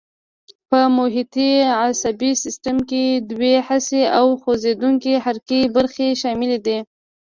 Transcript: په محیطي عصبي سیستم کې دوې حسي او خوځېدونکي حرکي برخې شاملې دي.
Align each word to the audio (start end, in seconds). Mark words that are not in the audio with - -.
په 0.69 0.79
محیطي 0.97 1.51
عصبي 1.83 2.31
سیستم 2.43 2.75
کې 2.89 3.03
دوې 3.31 3.55
حسي 3.67 4.03
او 4.17 4.25
خوځېدونکي 4.41 5.13
حرکي 5.23 5.61
برخې 5.75 6.07
شاملې 6.21 6.59
دي. 6.65 6.77